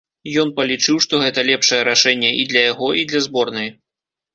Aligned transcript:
Ён 0.43 0.53
палічыў, 0.59 0.97
што 1.05 1.21
гэта 1.25 1.39
лепшае 1.51 1.81
рашэнне 1.91 2.35
і 2.41 2.51
для 2.51 2.67
яго, 2.71 2.87
і 3.05 3.09
для 3.15 3.27
зборнай. 3.31 3.69